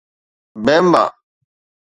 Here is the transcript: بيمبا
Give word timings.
بيمبا 0.65 1.05